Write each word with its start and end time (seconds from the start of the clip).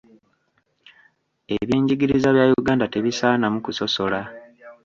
Ebyenjigiriza 1.55 2.29
bya 2.35 2.45
Uganda 2.61 2.85
tebisaanamu 2.93 3.57
kusosola. 3.65 4.21